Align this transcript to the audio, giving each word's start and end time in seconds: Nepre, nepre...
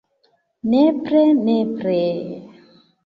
Nepre, 0.71 1.21
nepre... 1.43 2.01